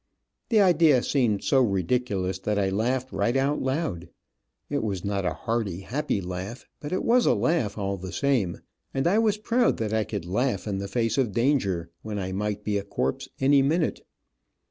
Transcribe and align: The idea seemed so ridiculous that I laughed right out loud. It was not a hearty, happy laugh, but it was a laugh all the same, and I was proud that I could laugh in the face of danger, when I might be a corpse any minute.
The 0.49 0.59
idea 0.59 1.03
seemed 1.03 1.43
so 1.43 1.61
ridiculous 1.61 2.39
that 2.39 2.57
I 2.57 2.71
laughed 2.71 3.11
right 3.11 3.37
out 3.37 3.61
loud. 3.61 4.09
It 4.67 4.81
was 4.81 5.05
not 5.05 5.25
a 5.27 5.33
hearty, 5.35 5.81
happy 5.81 6.21
laugh, 6.21 6.65
but 6.79 6.91
it 6.91 7.03
was 7.03 7.27
a 7.27 7.35
laugh 7.35 7.77
all 7.77 7.97
the 7.97 8.11
same, 8.11 8.61
and 8.95 9.05
I 9.05 9.19
was 9.19 9.37
proud 9.37 9.77
that 9.77 9.93
I 9.93 10.03
could 10.03 10.25
laugh 10.25 10.65
in 10.65 10.79
the 10.79 10.87
face 10.87 11.19
of 11.19 11.33
danger, 11.33 11.91
when 12.01 12.17
I 12.17 12.31
might 12.31 12.63
be 12.63 12.79
a 12.79 12.83
corpse 12.83 13.29
any 13.39 13.61
minute. 13.61 14.01